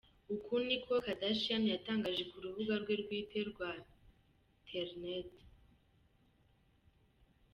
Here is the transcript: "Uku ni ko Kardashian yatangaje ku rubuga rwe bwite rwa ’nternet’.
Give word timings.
"Uku 0.35 0.53
ni 0.67 0.77
ko 0.85 0.93
Kardashian 1.05 1.63
yatangaje 1.73 2.23
ku 2.31 2.37
rubuga 2.43 2.73
rwe 2.81 2.95
bwite 3.03 3.39
rwa 3.51 3.71
’nternet’. 4.61 5.31